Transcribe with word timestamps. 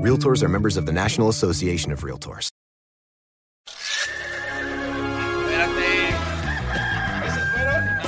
Realtors 0.00 0.42
are 0.42 0.48
members 0.48 0.78
of 0.78 0.86
the 0.86 0.92
National 0.92 1.28
Association 1.28 1.92
of 1.92 2.00
Realtors. 2.00 2.48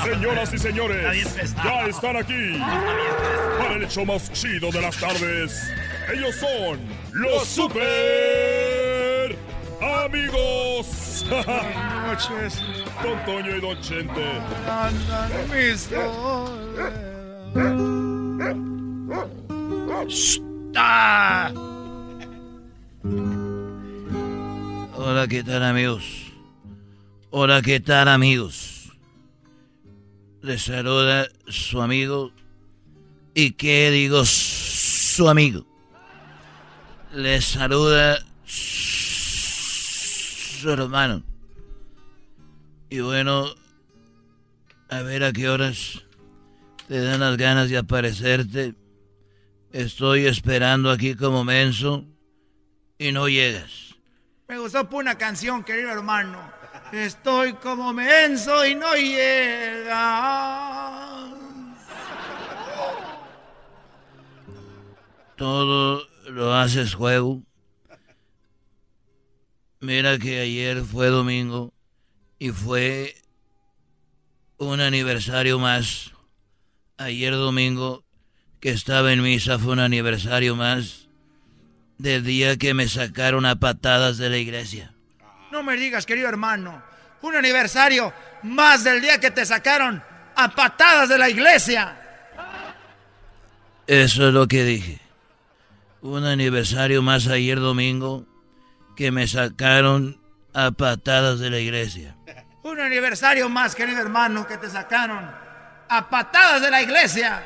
Señoras 0.03 0.55
y 0.55 0.59
señores, 0.59 1.37
ya 1.63 1.87
están 1.87 2.17
aquí 2.17 2.59
para 3.59 3.75
el 3.75 3.85
hecho 3.85 4.07
más 4.07 4.33
chido 4.33 4.71
de 4.71 4.81
las 4.81 4.99
tardes. 4.99 5.71
Ellos 6.11 6.35
son 6.37 6.81
los 7.13 7.47
super 7.47 9.37
amigos. 9.83 11.27
Buenas 11.29 12.07
noches. 12.07 12.59
Don 13.03 13.23
Toño 13.27 13.55
y 13.55 13.61
Don 13.61 13.79
Chente. 13.83 14.41
Andan 14.67 15.31
mis 15.51 15.91
¡Ah! 20.75 21.53
Hola, 24.95 25.27
¿qué 25.29 25.43
tal 25.43 25.65
amigos? 25.65 26.33
Hola, 27.31 27.61
¿qué 27.61 27.81
tal 27.81 28.07
amigos? 28.07 28.93
Les 30.41 30.63
saluda 30.63 31.27
su 31.49 31.83
amigo. 31.83 32.31
¿Y 33.35 33.53
qué 33.53 33.91
digo 33.91 34.25
su 34.25 35.29
amigo? 35.29 35.67
Les 37.13 37.45
saluda 37.45 38.25
su 38.45 39.11
hermano. 40.71 41.25
Y 42.89 43.01
bueno, 43.01 43.47
a 44.89 45.03
ver 45.03 45.25
a 45.25 45.33
qué 45.33 45.49
horas 45.49 46.05
te 46.87 47.01
dan 47.01 47.19
las 47.19 47.37
ganas 47.37 47.69
de 47.69 47.79
aparecerte. 47.79 48.77
Estoy 49.73 50.27
esperando 50.27 50.89
aquí 50.89 51.17
como 51.17 51.43
menso 51.43 52.07
y 53.03 53.13
no 53.13 53.29
llegas. 53.29 53.97
Me 54.49 54.59
gustó 54.59 54.89
por 54.89 55.03
una 55.03 55.19
canción, 55.19 55.65
querido 55.65 55.91
hermano. 55.91 56.53
Estoy 56.93 57.55
como 57.55 57.93
menso 57.93 58.65
y 58.65 58.75
no 58.77 58.95
llega. 58.95 59.99
Todo 65.37 66.07
lo 66.29 66.55
haces 66.55 66.95
juego. 66.95 67.43
Mira 69.81 70.19
que 70.19 70.41
ayer 70.41 70.83
fue 70.83 71.09
domingo 71.09 71.73
y 72.39 72.51
fue 72.51 73.17
un 74.59 74.81
aniversario 74.81 75.59
más. 75.59 76.13
Ayer 76.99 77.33
domingo 77.33 78.05
que 78.61 78.71
estaba 78.71 79.13
en 79.13 79.23
misa 79.23 79.59
fue 79.59 79.73
un 79.73 79.81
aniversario 79.81 80.55
más 80.55 81.02
del 82.03 82.25
día 82.25 82.57
que 82.57 82.75
me 82.75 82.89
sacaron 82.89 83.47
a 83.47 83.55
patadas 83.57 84.19
de 84.19 84.29
la 84.29 84.37
iglesia. 84.37 84.93
No 85.53 85.63
me 85.63 85.77
digas, 85.77 86.05
querido 86.05 86.29
hermano. 86.29 86.83
Un 87.23 87.37
aniversario 87.37 88.13
más 88.43 88.83
del 88.83 89.01
día 89.01 89.21
que 89.21 89.31
te 89.31 89.47
sacaron 89.47 90.03
a 90.35 90.49
patadas 90.53 91.09
de 91.09 91.19
la 91.19 91.31
iglesia. 91.31 91.97
Eso 93.87 94.27
es 94.27 94.35
lo 94.35 94.49
que 94.49 94.65
dije. 94.65 95.01
Un 96.01 96.25
aniversario 96.25 97.03
más 97.03 97.29
ayer 97.29 97.61
domingo 97.61 98.27
que 98.97 99.13
me 99.13 99.29
sacaron 99.29 100.21
a 100.53 100.73
patadas 100.73 101.39
de 101.39 101.51
la 101.51 101.61
iglesia. 101.61 102.17
Un 102.65 102.81
aniversario 102.81 103.49
más, 103.49 103.77
querido 103.77 104.01
hermano, 104.01 104.45
que 104.49 104.57
te 104.57 104.69
sacaron 104.69 105.31
a 105.89 106.11
patadas 106.11 106.63
de 106.63 106.71
la 106.73 106.83
iglesia. 106.83 107.45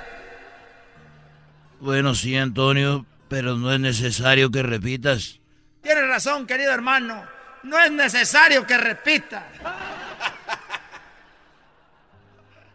Bueno, 1.78 2.14
sí, 2.14 2.34
Antonio, 2.36 3.04
pero 3.28 3.56
no 3.56 3.72
es 3.72 3.80
necesario 3.80 4.50
que 4.50 4.62
repitas. 4.62 5.40
Tienes 5.82 6.06
razón, 6.08 6.46
querido 6.46 6.72
hermano. 6.72 7.24
No 7.62 7.78
es 7.80 7.90
necesario 7.90 8.66
que 8.66 8.78
repita. 8.78 9.46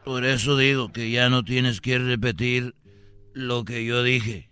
Por 0.03 0.25
eso 0.25 0.57
digo 0.57 0.91
que 0.91 1.11
ya 1.11 1.29
no 1.29 1.43
tienes 1.43 1.79
que 1.79 1.99
repetir 1.99 2.75
lo 3.33 3.63
que 3.63 3.85
yo 3.85 4.03
dije. 4.03 4.49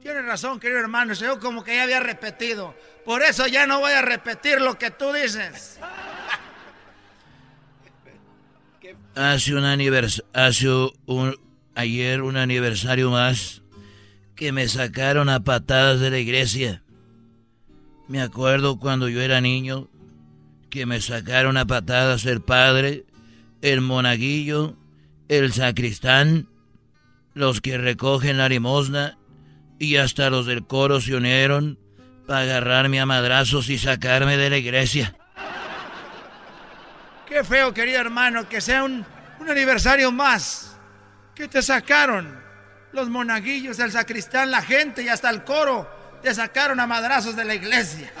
Tienes 0.00 0.24
razón, 0.24 0.60
querido 0.60 0.80
hermano. 0.80 1.12
Yo 1.12 1.38
como 1.40 1.62
que 1.62 1.76
ya 1.76 1.82
había 1.82 2.00
repetido. 2.00 2.74
Por 3.04 3.22
eso 3.22 3.46
ya 3.46 3.66
no 3.66 3.80
voy 3.80 3.92
a 3.92 4.02
repetir 4.02 4.60
lo 4.60 4.78
que 4.78 4.90
tú 4.90 5.12
dices. 5.12 5.78
Hace 9.14 9.54
un 9.54 9.64
aniversario, 9.64 10.30
hace 10.32 10.68
un, 10.68 11.36
ayer 11.74 12.22
un 12.22 12.36
aniversario 12.36 13.10
más 13.10 13.59
que 14.40 14.52
me 14.52 14.68
sacaron 14.68 15.28
a 15.28 15.40
patadas 15.40 16.00
de 16.00 16.08
la 16.08 16.18
iglesia. 16.18 16.82
Me 18.08 18.22
acuerdo 18.22 18.78
cuando 18.78 19.10
yo 19.10 19.20
era 19.20 19.42
niño 19.42 19.90
que 20.70 20.86
me 20.86 21.02
sacaron 21.02 21.58
a 21.58 21.66
patadas 21.66 22.24
el 22.24 22.40
padre, 22.40 23.04
el 23.60 23.82
monaguillo, 23.82 24.78
el 25.28 25.52
sacristán, 25.52 26.48
los 27.34 27.60
que 27.60 27.76
recogen 27.76 28.38
la 28.38 28.48
limosna 28.48 29.18
y 29.78 29.96
hasta 29.96 30.30
los 30.30 30.46
del 30.46 30.66
coro 30.66 31.02
se 31.02 31.14
unieron 31.14 31.78
para 32.26 32.40
agarrarme 32.40 32.98
a 32.98 33.04
madrazos 33.04 33.68
y 33.68 33.76
sacarme 33.76 34.38
de 34.38 34.48
la 34.48 34.56
iglesia. 34.56 35.14
Qué 37.28 37.44
feo, 37.44 37.74
querido 37.74 38.00
hermano, 38.00 38.48
que 38.48 38.62
sea 38.62 38.84
un, 38.84 39.04
un 39.38 39.50
aniversario 39.50 40.10
más. 40.10 40.78
Que 41.34 41.46
te 41.46 41.60
sacaron 41.60 42.39
los 42.92 43.08
monaguillos, 43.08 43.78
el 43.78 43.92
sacristán, 43.92 44.50
la 44.50 44.62
gente 44.62 45.02
y 45.02 45.08
hasta 45.08 45.30
el 45.30 45.44
coro. 45.44 45.88
Te 46.22 46.34
sacaron 46.34 46.80
a 46.80 46.86
madrazos 46.86 47.36
de 47.36 47.44
la 47.44 47.54
iglesia. 47.54 48.12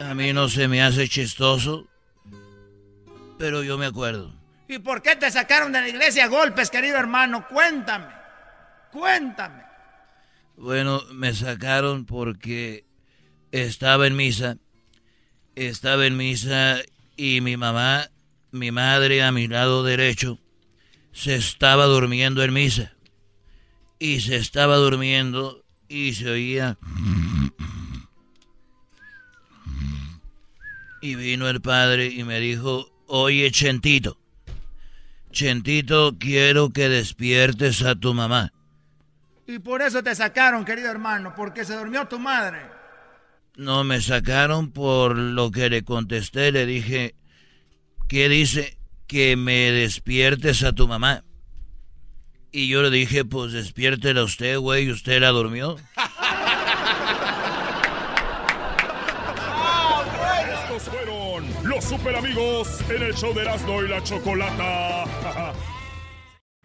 A 0.00 0.14
mí 0.14 0.32
no 0.32 0.48
se 0.48 0.68
me 0.68 0.82
hace 0.82 1.08
chistoso, 1.08 1.88
pero 3.38 3.62
yo 3.62 3.78
me 3.78 3.86
acuerdo. 3.86 4.34
¿Y 4.68 4.78
por 4.78 5.02
qué 5.02 5.16
te 5.16 5.30
sacaron 5.30 5.72
de 5.72 5.80
la 5.80 5.88
iglesia 5.88 6.24
a 6.24 6.28
golpes, 6.28 6.70
querido 6.70 6.96
hermano? 6.98 7.46
Cuéntame. 7.48 8.08
Cuéntame. 8.90 9.62
Bueno, 10.56 11.02
me 11.12 11.34
sacaron 11.34 12.04
porque 12.06 12.84
estaba 13.52 14.06
en 14.06 14.16
misa. 14.16 14.56
Estaba 15.54 16.06
en 16.06 16.16
misa 16.16 16.78
y 17.16 17.40
mi 17.40 17.56
mamá, 17.56 18.08
mi 18.50 18.72
madre 18.72 19.22
a 19.22 19.32
mi 19.32 19.46
lado 19.46 19.84
derecho, 19.84 20.38
se 21.14 21.36
estaba 21.36 21.86
durmiendo 21.86 22.42
en 22.42 22.52
misa. 22.52 22.92
Y 23.98 24.20
se 24.20 24.36
estaba 24.36 24.76
durmiendo 24.76 25.64
y 25.88 26.12
se 26.12 26.28
oía... 26.28 26.76
Y 31.00 31.16
vino 31.16 31.48
el 31.50 31.60
padre 31.60 32.06
y 32.06 32.24
me 32.24 32.40
dijo, 32.40 32.90
oye 33.06 33.50
Chentito, 33.50 34.16
Chentito, 35.30 36.16
quiero 36.18 36.70
que 36.70 36.88
despiertes 36.88 37.82
a 37.82 37.94
tu 37.94 38.14
mamá. 38.14 38.54
Y 39.46 39.58
por 39.58 39.82
eso 39.82 40.02
te 40.02 40.14
sacaron, 40.14 40.64
querido 40.64 40.90
hermano, 40.90 41.34
porque 41.36 41.66
se 41.66 41.76
durmió 41.76 42.08
tu 42.08 42.18
madre. 42.18 42.62
No, 43.56 43.84
me 43.84 44.00
sacaron 44.00 44.72
por 44.72 45.14
lo 45.14 45.50
que 45.50 45.68
le 45.68 45.84
contesté. 45.84 46.50
Le 46.52 46.64
dije, 46.64 47.14
¿qué 48.08 48.30
dice? 48.30 48.78
Que 49.06 49.36
me 49.36 49.70
despiertes 49.70 50.62
a 50.62 50.72
tu 50.72 50.88
mamá. 50.88 51.24
Y 52.52 52.68
yo 52.68 52.82
le 52.82 52.90
dije, 52.90 53.24
pues 53.24 53.52
despiértela 53.52 54.22
usted, 54.22 54.58
güey, 54.58 54.90
¿usted 54.90 55.20
la 55.20 55.30
durmió? 55.30 55.76
Estos 60.62 60.82
fueron 60.84 61.44
los 61.64 61.84
super 61.84 62.14
amigos 62.16 62.80
en 62.88 63.02
el 63.02 63.14
show 63.14 63.34
de 63.34 63.42
Erasmo 63.42 63.82
y 63.82 63.88
la 63.88 64.02
Chocolata. 64.02 65.04